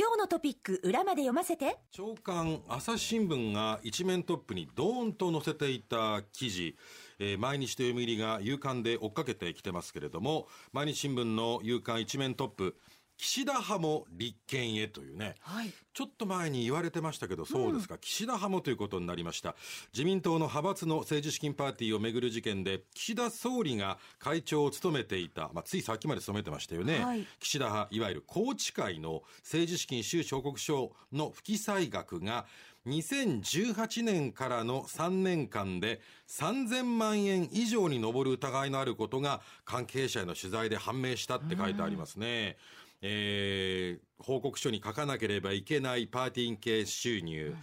[0.00, 1.76] 今日のトピック裏まで読ませて。
[1.90, 6.74] 長官朝日新聞が一面トップにドーンと載せていた記事、
[7.18, 12.76] えー、毎日と読売が夕刊で追っかけてきてますけれども、毎日新聞の夕刊一面トップ、
[13.20, 19.54] 岸田派も立憲へというね、はい、ちょっと前に言われてましたけど、そうですか、うん、岸田派もということになりました。
[19.92, 27.04] 自民党の派閥の政治資金パーティーをめぐる事件で、岸田総理が会長を務めていた、まあ、ついさっきまで務めてましたよね。
[27.04, 32.46] はい、岸田派、いわゆる宏池会の政治資金収支報告書の不記載額が、
[32.86, 42.56] 2018年からの3年間で3000万円以上に上る疑いのあることが関係者への取材で判明したって書いてありますね。
[42.74, 47.54] うんえー、報告書に書かなければいけないパーティー系収入、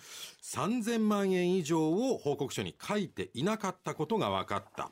[0.42, 4.92] 3000万円以上を報告書に書いていなかったことが分かった。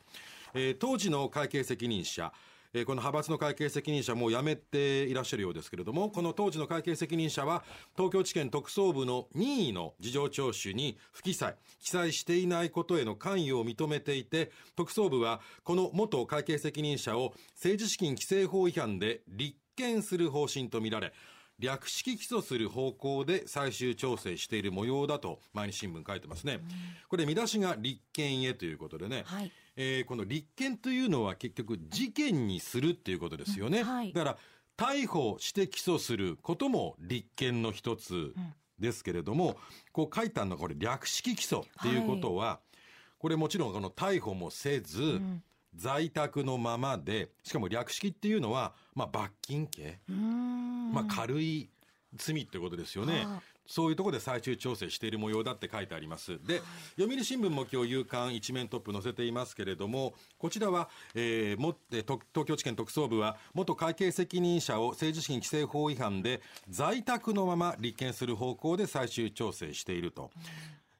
[0.54, 2.32] えー、当時の会計責任者、
[2.72, 7.64] えー、この派閥の会計責任者も辞めていらっしゃるようですけれども、この当時の会計責任者は、
[7.96, 21.12] 東京地検特捜部の任意の事情聴取に不記載、記載していないことへの関与を認めていて、特捜部は、この元会計責任者を政治資金規正法違反で立見する方針とみられ、
[21.58, 26.60] 略式起訴する方向で最終調整している模様だと毎日新聞書いてますね。
[27.08, 33.82] これ見出しが立憲へということでね、はい、えー、この立憲というのは結局事件にするっていうことですよね。
[33.82, 34.38] はい、だから
[34.76, 38.34] 逮捕して起訴することも立憲の一つ
[38.78, 39.56] ですけれども、
[39.92, 42.76] こう書いたのはこれ略式起訴っていうことは、はい、
[43.18, 45.42] これもちろんこの逮捕もせず、うん
[45.76, 49.98] 在宅のままで、しかも略式っていうのは、まあ、罰金刑
[50.92, 51.68] まあ、軽い
[52.14, 53.26] 罪ってことですよね。
[53.66, 56.38] そういうところで最終調整している模様だって書いてあります。
[56.46, 56.62] で、
[56.96, 70.30] 読売新聞も今日夕刊一面トップ載せていますけれども、こちらは、えー、もって東京地検特捜部は、元会計責任者を政治資金規正法違反で在宅のまま立件する方向で最終調整していると。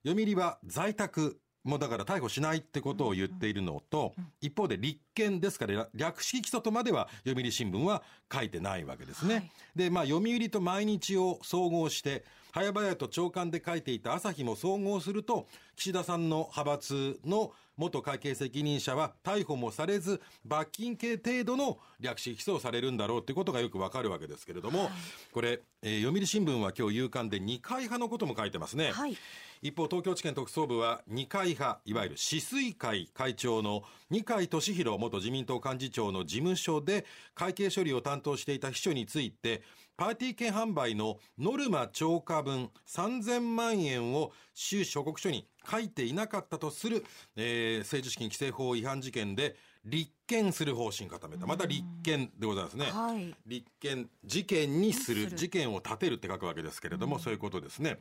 [0.05, 9.34] 読売は在宅もうだから逮捕しないってことを言っているのと、一方で立件ですから略式起訴とまでは読売新聞は書いてないわけですね。
[9.34, 24.91] はい、で、まあ読売と毎日を総合して、早々と長官で書いていた朝日も総合すると、岸田さんの派閥の元会計責任者は逮捕もされず、罰金刑程度の略式起訴をされるんだろうということがよくわかるわけですけれども、はい、
[25.32, 28.93] これ、えー、読売新聞は今日夕刊で二階派のことも書いてますね。
[28.93, 29.16] はい、
[29.60, 39.62] 一方、東京地検特捜部は二階派、いわゆる止水会会長の二階俊博元自民党幹事長の事務所で会計処理を担当していた秘書について、
[39.97, 47.05] パーティー券販売のノルマ超過分3000万円を収支報告書に書いていなかったとする、
[47.37, 51.47] えー、政治資金規正法違反事件で立件する方針固めた。
[51.47, 52.87] また立件でございますね。
[52.87, 57.99] はい、立件、事件にする、事件を立てるって書くわけですけれども、そういうことですね。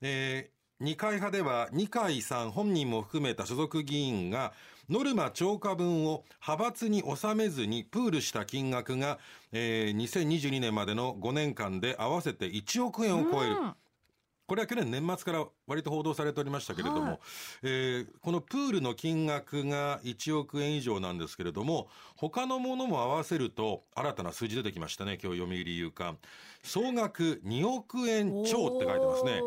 [0.00, 4.52] えー二階派では二階さん本人も含めた所属議員が
[4.88, 9.18] ノルマ超過分を派閥に収めずにプールした金額が、
[9.52, 13.56] えー、2022年までの5年間で合わせて1億円を超える。
[14.46, 17.18] これは去年年末から割と報道されておりましたけれども、はい、
[17.64, 26.16] えー、このプールの金額が1億円以上なんですけれども、他のものも合わせると新たな数字出てきましたね、今日読売夕刊。
[26.62, 29.42] 総額2億円超って書いてますね。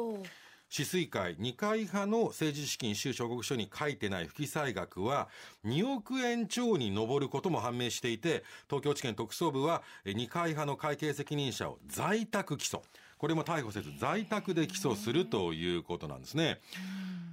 [0.71, 5.27] 止水会二階派の政治資金収支報告書に書いてない不記載額は
[5.65, 12.81] 2億円超に上ることも判明していて、東京地検特捜部は二階派の会計責任者を在宅起訴。
[13.17, 16.61] これも逮捕せず在宅で起訴するということなんですね。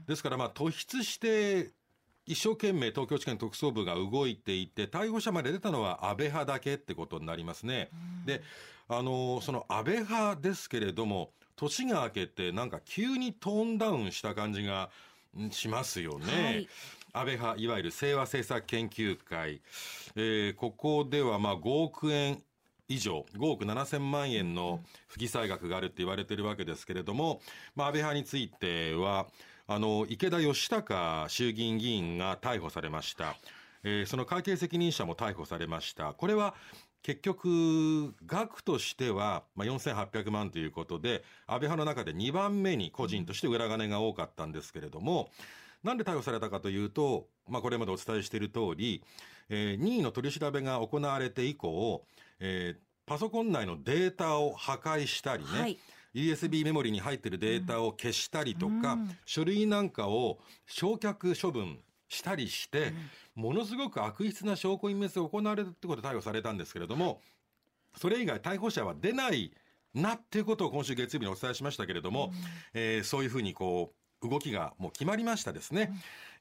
[0.08, 1.70] ですからまあ突出して
[2.26, 7.88] 一生懸命東京地検特捜部が動いていて、逮捕者まで出たのは安倍派だけってことになりますね。
[8.26, 8.42] で、
[8.88, 14.90] あの、その安倍派ですけれども、年が明けてなんか急にトーンダウンした感じが
[15.50, 16.44] しますよね。
[16.44, 16.68] はい、
[17.12, 19.60] 安倍派、いわゆる清和政策研究会。
[20.16, 22.42] えー、ここではまあ5億円
[22.88, 27.40] 以上、5億7千万円の不記載額があるって言われてるわけですけれども、
[27.76, 29.26] まあ、安倍派については、
[29.66, 33.36] あの、池田義孝衆議院議員が逮捕されました。
[33.84, 36.14] えー、その会計責任者も逮捕されました。
[36.14, 36.54] これは、
[37.02, 45.30] 結局、額としては、まあ、4800万ということで、安倍派の中で2番目に個人として裏金が多かったんですけれども、
[45.82, 49.02] なんで逮捕されたかというと、まあ、これまでお伝えしている通り、
[49.48, 52.04] えー、任意の取り調べが行われて以降、
[52.40, 55.78] えー、パソコン内のデータを破壊したりね、はい。
[56.14, 62.92] USB メモリに入っているデータを消したりとか、うん、書類なんかを焼却処分したりして、
[63.36, 67.20] うん、ものすごく悪質な証拠隠滅が行われたってことで逮捕されたんですけれども、
[67.96, 69.52] それ以外逮捕者は出ない
[69.94, 72.32] なっていうことを今週月曜日にお伝えしましたけれども、
[72.74, 75.92] えーそういうふうにこう、動きがもう決まりましたですね。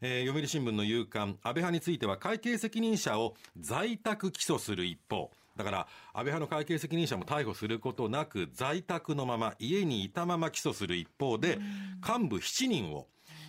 [0.02, 11.58] えー読売新聞の夕刊、安倍派については会計責任者を在宅起訴する一方、だから、安倍派の会計責任者も逮捕することなく、在宅のまま、家にいたまま起訴する一方で、
[12.08, 13.08] 幹部7人を、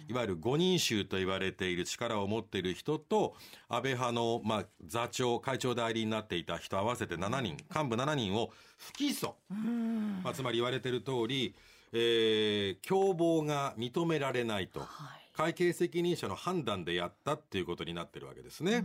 [0.08, 3.36] いわゆる5人衆と言われている力を持っている人と、
[3.68, 9.34] 安倍派の、まあ、座長、会長代理になっていた人合わせて7人、幹部7人を不起訴。
[10.24, 11.54] まあ、つまり言われている通り、
[11.92, 14.86] えー、共謀が認められないと、
[15.34, 18.84] 会計責任者の判断でやったっていうことになってるわけですね。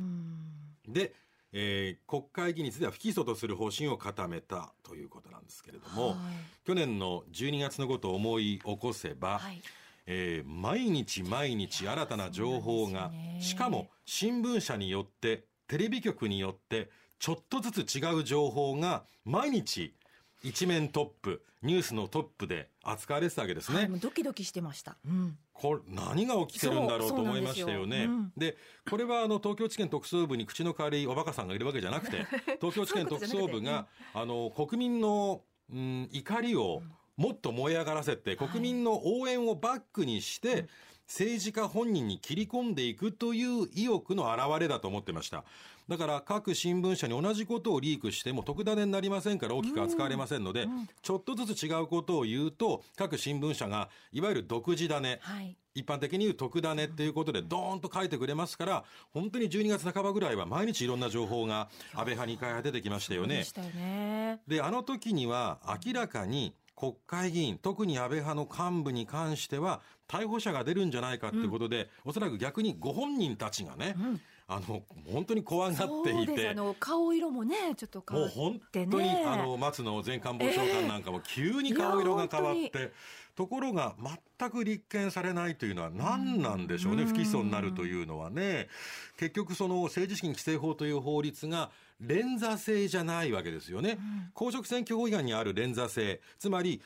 [0.86, 1.14] で、
[1.54, 6.18] えー国会議員については不起訴とする方針を固めたということなんですけれども、はい。
[6.66, 9.62] 去年の12月のことを思い起こせば、はい
[10.06, 16.90] えー毎日毎日新たな情報が、ねしかも新聞社によってテレビ局によって
[17.20, 19.94] ちょっとずつ違う情報が毎日
[20.44, 23.78] 一面トップニュースのトップで扱われてたわけですね。
[23.78, 24.98] はいドキドキしてました。
[25.08, 25.38] うん。
[25.54, 28.04] これ何が起きてるんだろうと思いましたよね。
[28.06, 28.58] そうんで
[28.90, 32.26] これはあの東京地検特捜部に口の代わりおバカさんがいるわけじゃなくて
[32.60, 35.42] 東京地検特捜部があの国民の、
[35.72, 36.84] うん、怒りを
[37.18, 40.68] もっと燃え上がらせて、国民の応援をバックにして、
[41.08, 45.44] 政治家本人に切り込んでいくという意欲の表れだと思ってました。
[45.90, 50.68] だから各新聞社に同じことをリークしても特ダネになりませんから大きく扱われませんので、
[51.02, 55.58] ちょっとずつ違うことを言うと、各新聞社がいわゆる独自ダネ、はい。
[55.76, 63.52] 一般的に言う特ダネっていうことでドーンと書いてくれますから、本当に12月半ばぐらいは毎日いろんな情報が安倍派、二階派出てきましたよねでし。
[63.52, 64.40] たよね。
[64.48, 73.96] で、あの時には明らかに国会議員、特に安倍派の幹部に関しては逮捕者が出るんじゃないかっていうことで、おそらく逆にご本人たちがね、
[74.50, 76.50] あの、本当に怖がっていて。
[76.50, 78.88] あ、の顔色もねちょっと変わっもう本てね。
[78.92, 82.92] 当に、あの松野前官房長官なんかも急に顔色が変わっいやて、
[83.36, 83.96] ところが
[84.38, 87.50] 全く立件されないというのは何なんでしょうね、不起訴に。
[87.50, 88.68] なるというのはね、
[89.18, 91.72] 結局、その政治資金規正法という法律が
[92.08, 93.98] 連座制じゃないわけですよね、
[94.34, 96.82] 公職選挙法違反にある連座制、つまり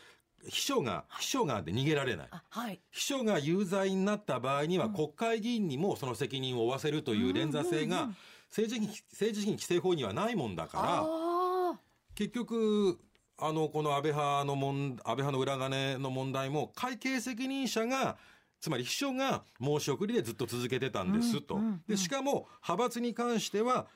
[0.46, 2.28] 秘書が、秘書がで逃げられない。
[2.31, 2.80] あはい。
[2.92, 8.10] 秘書が有罪になった場合には、国会議員にもその責任を負わせるという連座制が、
[8.50, 11.80] 政治政治資金規正法にはないもんだから、
[12.16, 13.00] 結局、
[13.40, 18.18] あの、この安倍派のもん、安倍派の裏金の問題も、会計責任者が、
[18.60, 21.60] つまり秘書が申し送りでずっと続けてたんですと。
[21.88, 23.88] で、しかも、派閥に関しては、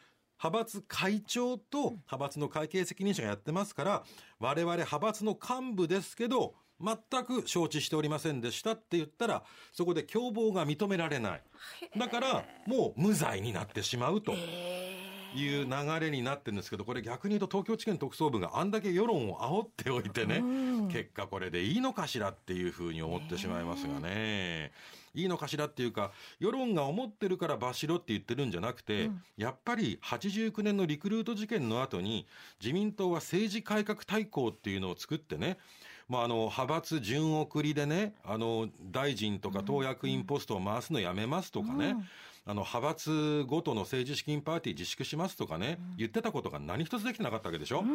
[0.43, 4.03] 派閥会長と派閥の会計責任者がやってますから、
[4.39, 11.43] 我々派閥の幹部ですけど、全く承知しておりませんでしたって言ったら、そこで共謀が認められない。
[11.95, 14.33] だから、もう無罪になってしまうと。
[15.35, 20.43] いう流れになってるんですけど、これ逆に言うと東京地検特捜部があんだけ世論を煽っておいてね、
[20.91, 24.71] 結果これでいいのかしらっていうふうに思ってしまいますがね。
[25.13, 32.27] いいのかしらっていうか、世論が思ってるから罰しろって言ってるんじゃなくて、やっぱり89年のリクルート事件の後に、
[32.61, 35.57] 自民党は政治改革大綱っていうのを作ってね、
[36.11, 41.95] まあ、あの派閥順送りでねあの大臣とか党役員ポストを回すのやめますとかね、
[42.45, 47.85] あの派閥ごとの政治資金パーティー自粛しますとかね、言ってたことが何一つできてなかったわけでしょ、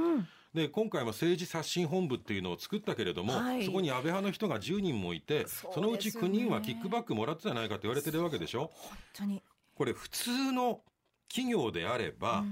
[0.54, 8.70] で今回も政治刷新本部っていうのを作ったけれども、はいそこに安倍派の人が10人もいてそのうち9人はキックバックもらってたじゃないかって言われてるわけでしょ。
[8.72, 9.42] 本当に。
[9.74, 10.80] これ普通の
[11.28, 12.44] 企業であれば、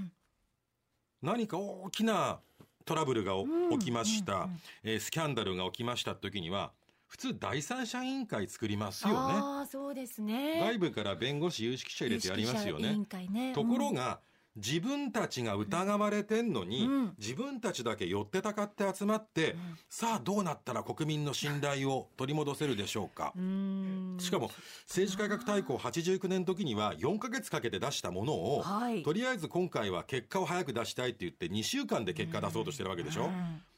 [1.23, 2.39] 何か大きな
[2.85, 3.45] トラブルがお
[3.79, 4.47] 起きました、
[4.83, 6.71] えースキャンダルが起きました時には
[7.07, 9.15] 普通第三者委員会作りますよね。
[9.17, 10.59] ああそうですね。
[10.59, 13.07] 外部から弁護士有識者入れてやりますよ有識者委員ね。
[13.09, 13.53] 会ね。
[13.53, 14.19] ところが、
[14.55, 17.15] 自分たちが疑われてんのに、うん。
[17.17, 19.55] 自分たちだけ寄ってたかって集まって、
[19.89, 24.49] さあどうなったら国民の信頼を取り戻せるでしょうか、うん、しかも
[24.87, 29.03] 政治改革大綱89年の時には4ヶ月かけて出したものを、はい。
[29.03, 33.29] とりあえず今回は結果を早く出したいって言って2週間で結果出そうとしてるわけでしょ、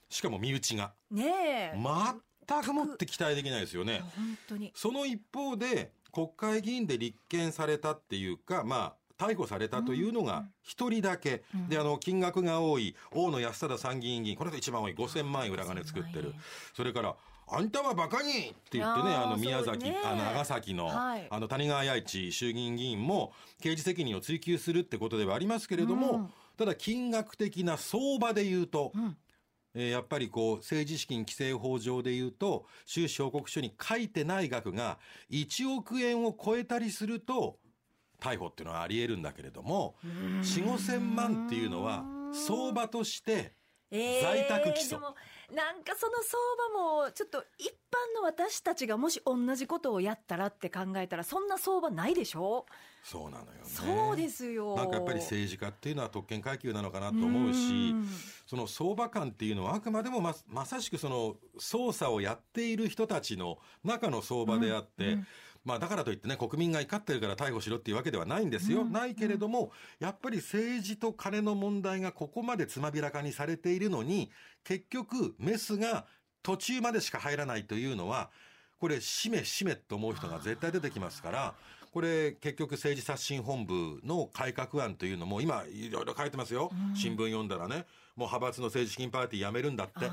[0.10, 0.94] しかも身内が。
[1.12, 1.26] ね
[1.74, 1.74] え。
[2.48, 4.02] 全くもって期待できないですよね。
[4.16, 4.72] 本当に。
[4.76, 16.34] その一方で国会議員で立件されたっていうかまあ逮捕されたというのが一人だけ、であの金額が多い大野安貞参議院議員これが一番多い5000万円裏金作ってる。
[16.76, 17.16] それから
[17.50, 18.34] あんたはバカにっ
[18.70, 19.98] て言ってねあの宮崎、ね。
[20.04, 21.28] あの長崎の,、はい。
[21.30, 23.32] あの谷川弥一衆議院議員も
[23.62, 29.18] 刑事責任を追及するってことではありますけれども、ただ金額的な相場で言うと、えー
[29.78, 34.98] やっぱりこう政治資金規正法上で言うと収支報告書に書いてない額が
[35.30, 37.60] 1億円を超えたりすると
[38.22, 43.54] 逮捕っていうのはあり得るんだけれども4 5千万っていうのは相場として
[43.90, 44.90] えー在宅起訴。
[44.90, 45.16] でも
[45.56, 46.38] なんかその相
[46.74, 52.66] 場もちょっと一般の私たちがもし同じことをやったらって考えたらそんな相場ないでしょ？
[53.02, 53.54] そうなのよね。
[53.64, 54.76] そうですよ。
[54.76, 58.10] なんかやっぱり政治家っていうのは特権階級なのかなと思うしうん。
[58.46, 65.18] その相場感っていうのはあくまでもままさしくその操作をやっている人たちの中の相場であって、
[65.68, 74.32] まあだからといってね国民が怒ってるから逮捕しろっていうわけではないんですよ、ないけれどもやっぱり政治と金の問題がここまでつまびらかにされているのに
[74.64, 76.06] 結局メスが
[76.42, 78.30] 途中までしか入らないというのは
[78.80, 81.56] これしめしめと思う人が絶対出てきますから
[81.92, 87.86] これ結局政治刷新本部の改革案というのも今いろいろ書いてますよ、新聞読んだらね。
[88.16, 90.10] もう派閥の政治資金パーティーやめるんだって。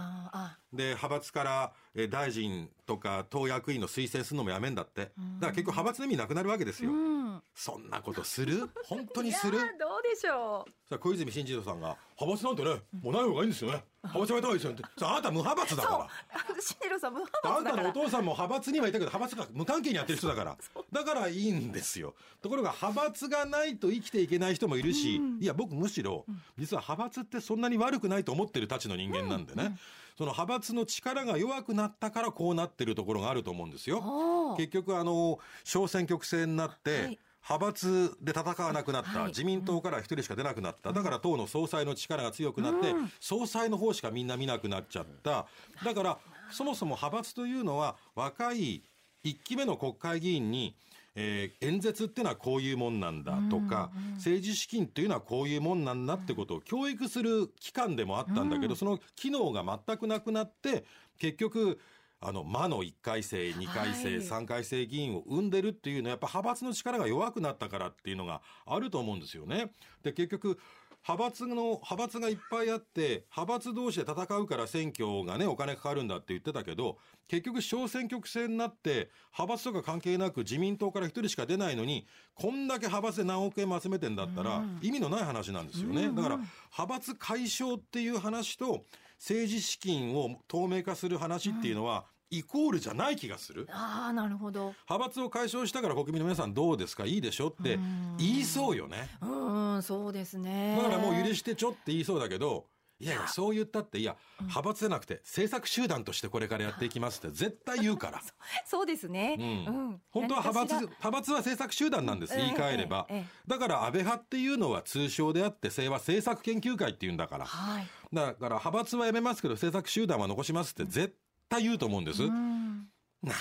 [0.75, 5.03] で派閥からえー大臣とか党役員の推薦するのもやめんだって。
[5.03, 7.43] だから結局派閥の意味なくなるわけですよ、うん。
[7.55, 8.69] そんなことする？
[8.85, 9.57] 本当にする？
[9.57, 10.99] いやーどうでしょう。
[10.99, 13.85] 小泉進次郎さんが派閥なんてねもうない方がいいんですよね。
[14.05, 14.83] 派閥やめた方がいいですよって。
[15.01, 16.39] さああなた無派閥だから。
[16.47, 16.61] そう。
[16.61, 17.83] 新次郎さん無派あんた閥だから。
[17.83, 20.57] のお父さんも派閥にはいたけど派閥が無関係にやってる人だから。
[20.93, 22.15] だからいいんですよ。
[22.43, 26.25] ところが派閥がないと生きていけない人もいるし、いや僕むしろ
[26.57, 29.77] 実は派閥ってそんなに悪くないと思ってるたちの人間なんでね、
[30.17, 34.55] その派閥の力が弱くなったからこうなってるところがあると思うんですよ。
[34.57, 37.19] 結局あの小選挙区制になって、はい
[37.49, 39.29] 派閥で戦わなくなった、はい。
[39.29, 45.47] 自民党から一人しか出なくなった、だから党の総裁の力が強くなって、総裁の方しかみんな見なくなっちゃった。
[45.85, 46.19] だから
[46.51, 48.83] そもそも派閥というのは若い
[49.25, 50.75] 1期目の国会議員に
[51.17, 60.85] えー演説っていうのはこういうもんなんだとか、政治資金っていうのはこういうもんなんだってことを教育する機関でもあったんだけど、その機能が全くなくなって
[61.19, 61.79] 結局
[62.25, 64.45] あの魔の1回生2回生、はい。
[64.45, 69.71] 3回生議員を生んでるっていうのはやっぱ派閥の力が弱くなったからっていうのがあると思うんですよね。
[70.03, 70.59] で結局
[71.07, 76.97] 派閥の派閥がいっぱいあって派閥同士で戦うから選挙がねお金かかるんだって言ってたけど
[77.29, 88.85] 結局小選挙区制になって派閥とか関係なく自民党から一人しか出ないのにこんだけ派閥で何億円も集めてんだったら意味のない話なんですよね、だから派閥解消っていう話と
[89.19, 92.07] 政治資金を透明化する話っていうのは
[92.39, 93.67] イコールじゃない気がする。
[93.71, 94.75] ああなるほど。
[94.89, 97.05] 派閥を解消したから国民の皆さんどうですか？
[97.07, 97.79] いいでしょって
[98.19, 99.09] 言いそうよね。
[99.21, 100.77] うーんそうですね。
[100.77, 102.67] だからもう許してちょって言いそうだけど、
[103.01, 108.23] いやいや、そう言ったって、いや、派閥じゃなくて、政策集団としてこれからやっていきますって絶対言うから。
[108.65, 109.37] そうですね。
[109.39, 110.01] うん。
[110.11, 113.09] 本当は派閥、派閥は政策集団なんです、ええ言い換えれば。
[113.49, 117.45] だから安倍派っていうのは通称であって、政は政策研究会っていうんだから。
[117.45, 117.87] らはい。
[118.13, 121.17] だから派閥はやめますけど、政策集団は残しますって絶
[121.49, 122.23] 対言うと思うんです。
[122.23, 122.89] うなんん
[123.25, 123.39] だか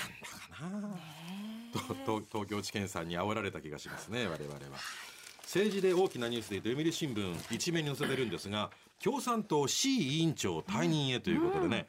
[0.62, 1.00] な
[1.74, 4.60] と東東京地検さんに煽られた気がしますね、我々は。
[5.44, 8.72] 政治で大きなニュースで読売新聞一面に載せてるんですが
[9.04, 11.88] 共産党 C 委員長退任へということでね、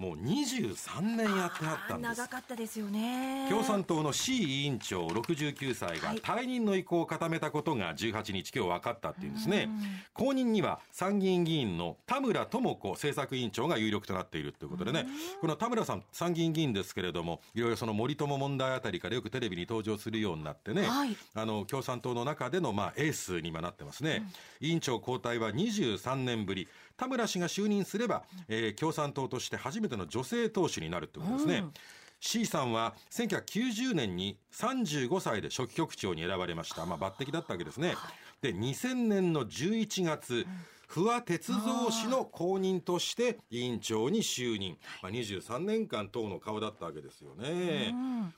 [0.00, 2.16] もう23年やってはったんです。
[2.16, 3.46] 長かったですよね。
[3.50, 6.18] 共産党の C 委員長69歳がはい。
[6.20, 9.68] 退任の意向を固めたことが18日今日分かったっていうんですね。
[10.14, 15.06] 後任には参議院議員の田村智子政策委員長が有力となっているということでね。
[15.42, 21.14] この田村さん参議院議員ですけれどもいろいろその森友問題あたりからよくテレビに登場するようになってね、はい。
[21.34, 24.22] あの共産党の中でのまあエースに今なってますね、
[24.62, 26.68] 委員長交代は23年ぶり。
[26.96, 31.72] 田村氏が就任すれば、えー共産党として初めての女性党首になるってことですね、うん。
[32.20, 37.94] C さんは1990年に35歳で初期局長に選ばれました、まあ、抜擢だったわけですね、
[38.42, 40.46] で2000年の11月、
[40.90, 47.94] 不破鉄三氏の後任として委員長に就任、まあ、23年間党の顔だったわけですよね、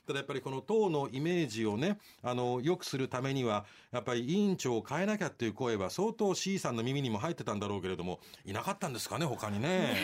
[0.06, 9.96] ただやっぱりこの党のイメージをねあの良くするためにはやっぱり委員長を変えなきゃっていう声は相当 C さんの耳にも入ってたんだろうけれどもいなかったんですかね他にね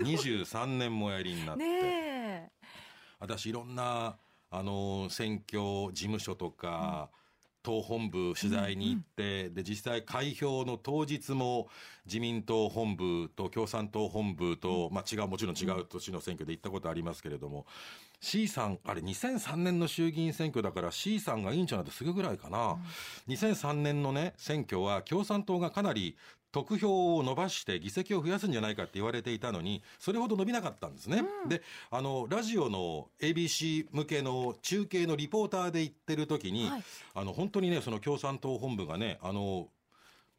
[0.00, 2.50] 23年もやりになって。
[3.20, 4.16] 私いろんな
[4.50, 7.10] あの選挙事務所とか、
[7.64, 11.68] 党本部取材に行って、で実際開票の当日も
[12.04, 17.64] 自民党本部と共産党本部と、まあ、違うもちろん違う年の選挙で行ったことありますけれども、
[18.20, 22.76] C さんあれ2003年の衆議院選挙だから C さんが委員長なんてすぐぐらいかな、
[23.28, 26.16] 2003年のね選挙は共産党がかなり
[26.54, 36.84] 得票を伸ばして議席を増やすんじゃないかって言われていたのにそれほど伸びなかったんですね、であのラジオの ABC 向けの中継のリポーターで言ってる時に、はい
[37.16, 39.68] あの本当にねその共産党本部がねあの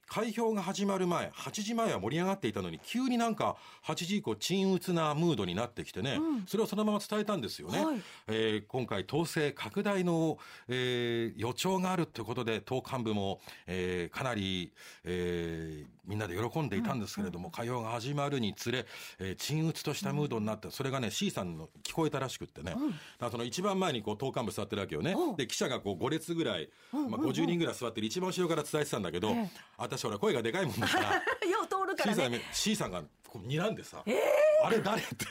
[0.07, 7.83] 開票が始まる前、8時前は盛り上がっていたのに、急になんか8時以降沈鬱なムードになってきてね、それをそのまま伝えたんですよね。
[7.83, 8.01] はい。
[8.27, 14.71] えー今回統制拡大の、えー予兆があるということで、党幹部も、えーかなり、
[15.03, 18.85] えーみんなで喜んでいたんですけれども、開票が始まるにつれ、
[19.19, 22.81] えー沈鬱としたムードになって、それがね、C さんの聞こえたらしくってね、だか
[23.21, 25.15] らその一番前にこう党幹部座ってるわけよね。
[25.35, 31.13] で、記者がこう5列ぐらい、まあ、50人ぐらい座ってる一番後ろから伝えてたんだけど、ええ私ほら声がでかいもんだから、
[31.49, 32.15] よう通るか C らね。
[32.15, 34.03] さんが、C さんがこう睨んでさ、
[34.63, 35.01] あれ誰？
[35.01, 35.25] って。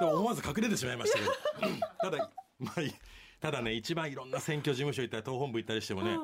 [0.00, 1.32] でも思わず隠れてしまいましたけど。
[1.68, 2.80] う んただ、まあ
[3.40, 6.18] ただね一番いろんな選挙事務所行ったり党本部行ったりしてもね、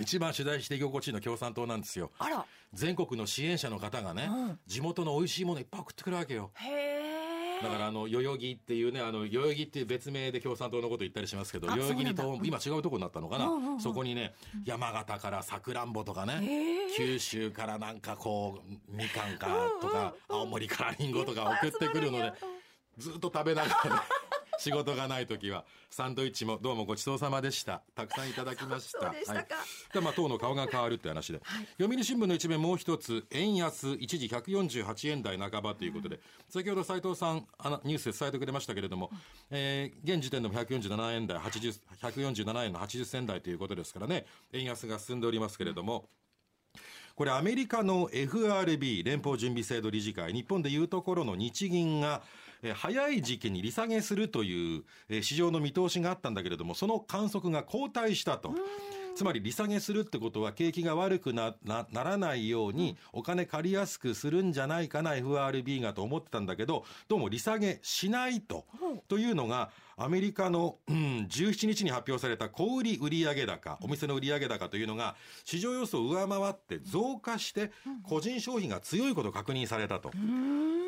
[0.00, 2.10] 一番取材して居心地いいの共産党なんですよ。
[2.18, 2.44] あら。
[2.72, 4.60] 全国の支援者の方がね、うん。
[4.66, 6.50] 地元の美味しいものいっぱい送ってくるわけよ。
[6.54, 6.99] へえ
[7.62, 12.38] だからあの代々木っていうねあの代々木っていう別名で共産党のこと言ったりしますけどあ代々木にそうなんだ。
[12.40, 13.80] 党今違うとこになったのかな、うんうんうん。
[13.80, 16.42] そこにね山形からさくらんぼとかね、
[16.96, 19.48] 九州からなんかこうみかんか
[19.80, 22.32] とか、青森からりんごとか送ってくるので
[22.98, 24.00] ずっと食べながらね
[24.60, 27.80] 仕事がない時はサンドイッチもどうもごちそうさまでした。
[27.94, 29.00] たくさんいただきました。
[29.08, 29.54] そうでしたか。
[29.56, 29.94] はい。
[29.94, 31.40] でまあ党の顔が変わるって話で、
[31.78, 39.10] 読売新聞の一面もう一つ円安一時148円台半ばということで、先ほど斉藤さんあのニュースで伝えてくれましたけれども、
[39.48, 44.26] えー現時点でも147円台80 147円の80銭台ということですからね。
[44.52, 46.06] 円安が進んでおりますけれども、
[47.14, 52.22] これアメリカの FRB 連邦準備制度理事会日本でいうところの日銀が
[52.74, 54.84] 早い時期に利下げするという
[55.22, 58.54] 市場の見通しがあったんだけれどもその観測が後退したと。
[59.14, 68.64] つまり利下げするってことは景気が悪くななならないようにお金借りやすくするんじゃないかな FRB がと思ってたんだけどどうも利下げしないと。
[69.08, 75.14] というのがアメリカの、うん、17日に発表された小売売上高お店の売上高というのが
[75.44, 77.70] 市場予想を上回って増加して
[78.02, 80.10] 個人消費が強いことが確認されたと。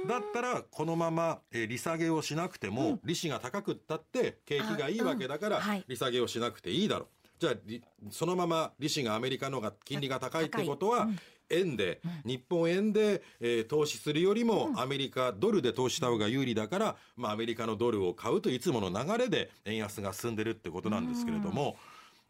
[0.08, 7.21] だったらこのまま、えー利下げをしなくても、利子が高くったって景気がいいわけだから、利下げをしなくていいだろう。
[7.42, 11.08] じゃありそのまま利子がアメリカの方が金利が高いってことは、
[11.50, 21.76] 円で、日本円で、えー投資するよりも、アメリカドルで投資した方が有利だから、まあ、アメリカのドルを買うといつもの流れで円安が進んでるってことなんですけれども、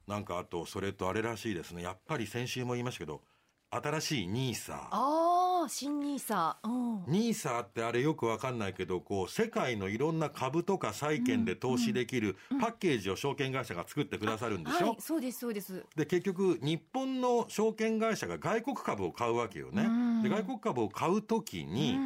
[0.08, 1.82] なんかあとそれとあれらしいですね。
[1.82, 3.20] やっぱり先週も言いましたけど
[3.70, 4.88] 新しいニーサ
[5.62, 7.05] ああ新ニーサうん。
[7.07, 15.85] ニーサーってあれよくわかんないけど、こう、世界のいろんな株とか債券で投資できるパッケージを証券会社が作ってくださるんでしょ、はいそうですそうです。
[15.94, 19.85] で、結局、日本の証券会社が外国株を買うわけよね。
[19.85, 20.22] うん。
[20.22, 21.96] で、外国株を買うときに、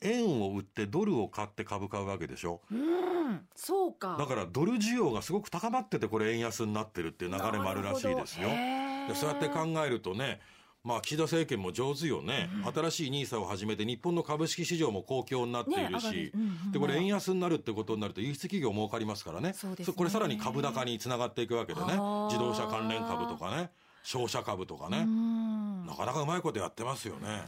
[0.00, 2.62] 円を売ってドルを買って株買うわけでしょ。
[2.70, 3.46] うん。
[3.54, 4.16] そうか。
[4.18, 8.48] だからドル需要がすごく高まってて、これ円安になってるっていう流れもあるらしいですよ。
[8.48, 10.40] でそうやって考えるとね、
[10.84, 16.12] まあ、岸田政権も上手よね、新しい NISA を始めて、日本の株式市場も好況になっているし。
[16.12, 16.32] る。
[16.34, 19.94] うんうん、でこれ、円安になるってことになると、輸出企業儲かりますからね、そうですね。
[19.96, 21.86] これ、さらに株高につながっていくわけでね。
[21.86, 23.70] 自動車関連株とかね、
[24.02, 25.86] 商社株とかね、うん。
[25.86, 27.42] なかなかうまいことやってますよね。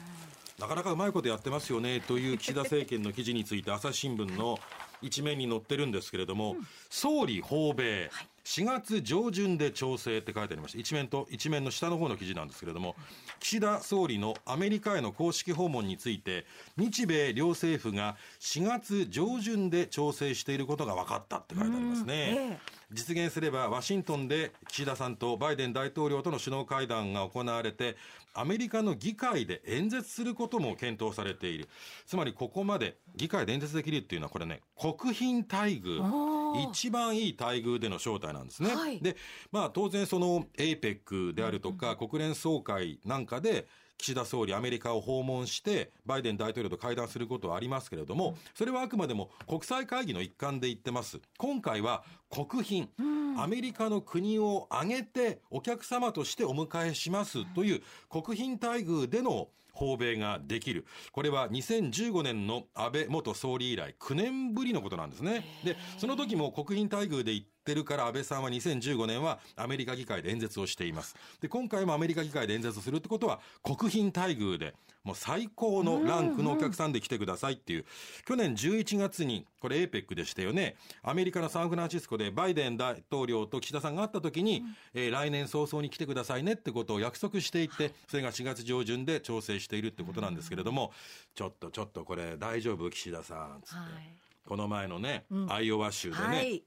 [0.59, 2.01] なかなかうまいことやってますよね。
[2.01, 4.59] という岸田政権の記事について朝日新聞の
[5.01, 6.57] 一面に載ってるんですけれども、
[6.91, 8.11] 総理訪米、
[8.51, 12.97] 4月上旬で調整って書いてありまして一面と一面の下の方の記事なんですけれども
[13.39, 16.45] 岸田総理のアメリカへの公式訪問について
[16.77, 22.59] 日米両政府が4月上旬で調整していることが分かったって書いてありますね。
[22.93, 27.97] 実現すればワシントンで岸田さんとバイデン大統領との首脳会談が行われて
[28.35, 31.69] アメリカの議会で演説することも検討されている。
[32.05, 36.01] つまりここまで議会で演説できるっていうのはこれね国賓待遇。
[36.01, 36.30] ー
[36.71, 39.01] 一番いい待遇での招待なんですね、はい。
[39.01, 39.17] で
[39.53, 43.67] まあ当然その APEC であるとか国連総会なんかで
[44.01, 51.21] 岸田総理、アメリカを訪問して、バイデン大統領と会談することはありますけれども、それはあくまでも国際会議の一環で言ってます。
[51.37, 52.89] 今回は国賓、
[53.39, 59.49] アメリカの国を挙げてお客様としてお迎えしますという国賓待遇での
[59.81, 60.85] 訪米ができる。
[61.11, 65.45] これは2015年の安倍元総理以来9年ぶりのことなんですね。
[65.65, 71.15] で、その時も国賓待遇で行ってるから安倍さんは2015年はアメリカ議会で演説をしています。
[71.41, 77.85] で、今回もアメリカ議会で演説をするってことは国賓待遇でもう最高のランクのお客さんで来てくださいっていう。
[78.27, 80.77] 去年11月に、これ APEC でしたよね。
[81.03, 84.63] アメリカのサンフランシスコでバイデン大統領と岸田さんが会った時に、
[84.95, 90.93] えー来年早々に来てくださいねってことを約束していて、それが4月上旬で調整しているってことなんですけれども、
[91.35, 92.89] ちょっとちょっとこれ大丈夫？
[92.91, 93.79] 岸田さん、つって。
[93.79, 94.15] はい。
[94.47, 96.63] この前のね、アイオワ州でね、はい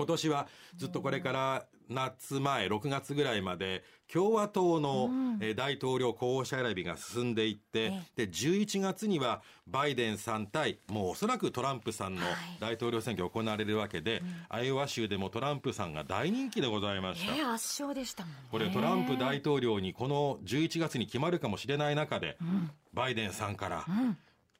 [0.00, 5.10] 今年はずっとこれから夏前6月ぐらいまで共和党の、
[5.40, 12.34] えー大統領候補者選びが進んでいって、で11月にはバイデンさん対もうおそらくトランプさんのはい。
[12.60, 17.34] 大統領選挙行われるわけで、アイオワ州でもトランプさんが大人気でございました。
[17.36, 18.40] えー圧勝でしたもんね。
[18.50, 22.38] これトランプ大統領にこの11月に決まるかもしれない中で、
[22.94, 23.84] バイデンさんから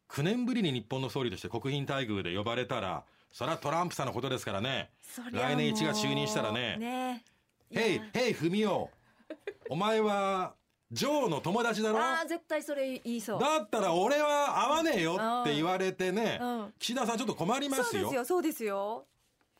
[0.08, 4.90] 9年ぶりに日本の総理として国賓待遇で呼ばれたらそれはトランプさんのことですからね。
[5.32, 6.76] 来年1月就任したらね。
[6.78, 7.24] ね
[7.70, 8.68] 「ヘイヘイ文雄。
[9.68, 10.54] お前は
[10.90, 12.00] ジョーの友達だろ？
[12.00, 13.40] ああ絶対それ言いそう。
[13.40, 16.38] だったら俺は会わねえよ」って言われてね。
[16.40, 16.74] うん。
[16.78, 17.84] 岸田さんちょっと困りますよ。
[17.84, 19.06] そうですよそうですよ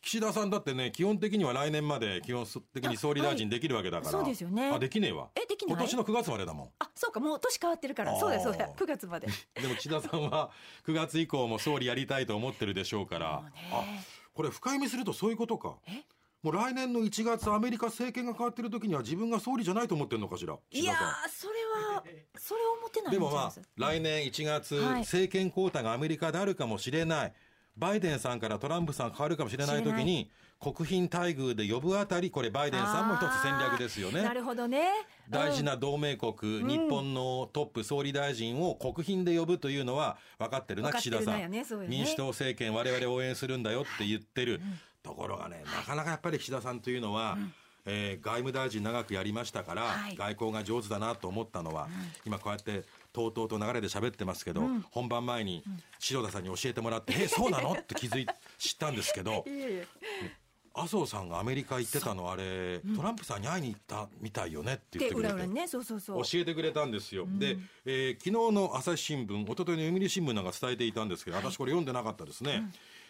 [0.03, 4.11] 岸田さんだってね基本的には来年まで基本的に総理大臣できるわけだから。
[4.11, 4.71] そうですよね。
[4.71, 5.29] あできねえわ。
[5.35, 5.77] えできない？
[5.77, 6.69] 今年の9月までだもん。
[6.79, 8.19] あそうかもう年変わってるから。
[8.19, 9.27] そうだそうだ9月まで。
[9.61, 10.51] でも岸田さんは
[10.87, 13.85] 9月以降も総理やりたいと思ってるでしょうから、あ
[14.33, 15.77] これ深読みするとそういうことか。
[15.87, 16.05] え？
[16.43, 20.57] もう来年の1月アメリカ政権が変わってる時には自分が総理じゃないと思ってるのかしら？
[20.71, 21.55] いやーそれ
[21.93, 22.03] は
[22.39, 25.01] それを思ってないんでもまあ来年1月、はい。
[25.01, 27.33] 政権交代がアメリカであるかもしれない
[27.81, 34.23] バイデンさんからトランプさん変わるかもしれない時に国賓待遇で呼ぶあたりこれバイデンさんも一つ戦略ですよね。
[34.23, 34.89] なるほどね。
[35.31, 41.63] 大事な同盟国、日本のトップ総理大臣を国賓で呼ぶというのは分かってるな、岸田さん、よね。
[41.63, 44.61] ね民主党政権、我々応援するんだよって言ってる、
[45.03, 47.39] ところがね、なかなかやっぱり岸田さんというのは、
[47.87, 50.17] えー外務大臣長くやりましたから、はい。
[50.17, 51.89] 外交が上手だなと思ったのは、
[52.27, 55.63] 今こうやってとうとうと流れで喋ってますけど、本番前に
[55.99, 57.73] 白田さんに教えてもらって、えそうなの？
[57.73, 58.27] って気づい
[58.59, 59.45] 知ったんですけど
[60.73, 64.75] 麻生さんがアメリカ行ってたのあれ、トランプさんに会いに行ったみたいよね？
[64.75, 65.47] って言でってくれて。
[65.49, 66.23] ねそうそうそう。
[66.23, 72.63] 教えてくれたんですよ、で、えー昨日の朝日新聞一昨日の読売新聞なんか伝えていたんですけど、私これ読んでなかったですね、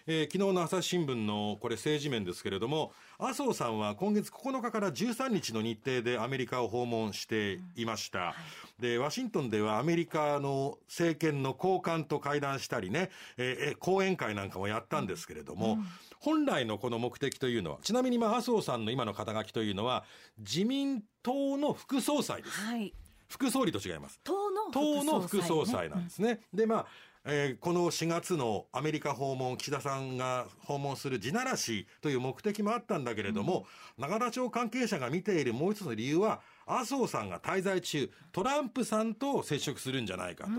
[0.06, 8.34] えー昨日の朝日新聞のこれ政治面ですけれども麻生さんは今月9日から13日の日程でアメリカを訪問していました、
[8.78, 15.78] でワシントンではアメリカの政権の高官と会談したりね、えーえー講演会なんかもやったんですけれども、
[16.18, 20.04] 本来のこの目的というのはちなみにまあ麻生さんの今の肩書きというのは
[20.38, 22.60] 自民党の副総裁です。
[22.60, 22.92] はい。
[23.28, 24.18] 副総理と違います。
[24.24, 26.86] 党の党の副総ね裁なんですね、でまあ
[27.24, 33.66] えーこの4月のアメリカ訪問岸田さんが訪問する地ならしという目的もあったんだけれども、
[33.98, 40.50] 永田町関係者が見ているもう一つの理由は麻生さんが滞在中トランプさんと接触するんじゃないかと、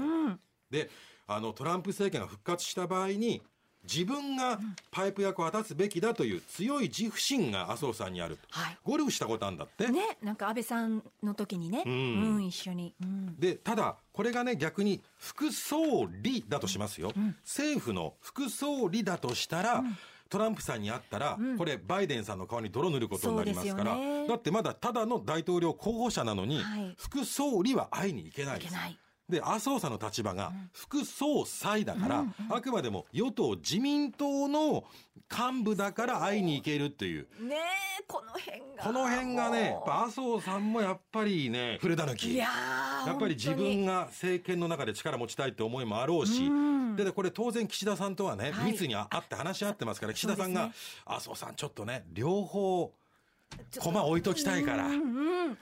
[0.70, 0.90] で
[1.28, 3.42] あのトランプ政権が復活した場合に
[3.84, 4.60] 自分が
[4.92, 8.78] パイプ役を果たすべきだという強い自負心が麻生さんにあると、はい。
[8.84, 11.84] ゴルフしたことあるんだって、ねなんか安倍さんの時にね。
[11.86, 17.12] うん、一緒に、うん、でただこれがね逆に副総理だとしますよ、
[17.44, 19.84] 政府の副総理だとしたら、
[20.30, 23.96] トランプさんに会ったら、これバイデンさんの顔に泥塗ることになりますから。
[23.96, 24.28] ね。
[24.28, 26.96] だってまだただの大統領候補者なのに、はい。
[26.98, 28.68] 副総理は会いに行けないです。
[28.68, 28.98] いけない
[29.32, 34.84] で麻生さんの立場が副総裁だから、あくまでも与党自民党の
[35.30, 37.28] 幹部だから会いに行けるっていう。
[37.42, 37.56] ね
[38.00, 38.84] えこの辺が。
[38.84, 46.50] この辺がね麻生さんもやっぱりね古田抜きいやーやっぱり自分が政権の中で力持ちたいって思いもあろうし、
[46.96, 48.72] ででこれ当然岸田さんとはね、はい。
[48.72, 52.92] 密に会って話し合ってますから岸田さんが、そうで麻生さんちょっとね両方
[53.80, 54.88] 駒置いときたいから、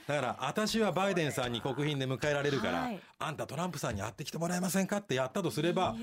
[0.07, 2.99] だから私はバイデンさんに国賓で迎えられるから、はい。
[3.19, 5.95] あんたトランプさんに会ってきてもらえませんかってやったとすれば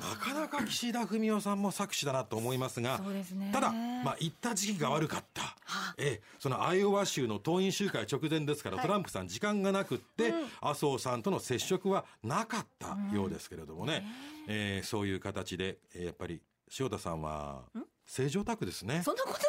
[0.00, 3.50] なかなか岸田文雄さんも作詞だなと思いますがね。
[3.52, 5.56] ただ、まあ、行った時期が悪かった、
[5.96, 14.04] ええ、そのアイオワ州の党員集会直前ですから、トランプさん時間がなくって、麻生さんとの接触はなかったようですけれどもね、
[14.46, 16.40] えーそういう形で、えーやっぱり
[16.78, 17.62] 塩田さんは
[18.06, 19.02] 正常タクですね。
[19.04, 19.40] そんなこと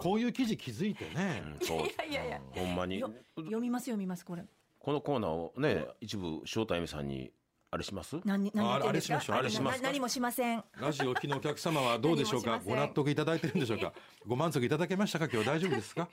[0.00, 1.78] こういう記事気づいてね、そう。
[1.86, 2.40] いやいやいや。
[2.52, 2.98] ほんまに。
[2.98, 4.44] よ読みます読みますこれ。
[4.78, 7.30] このコーナーをね一部翔太恵美さんに
[7.70, 8.16] あれします？
[8.24, 9.16] 何何言ってんですか？
[9.16, 9.82] ああれしましょうあれします。
[9.82, 10.64] 何もしません。
[10.80, 12.60] ラジオ機のお客様はどうでしょうか？
[12.64, 13.92] ご納得いただいてるんでしょうか？
[14.26, 15.28] ご満足いただけましたか？
[15.30, 16.08] 今日大丈夫ですか？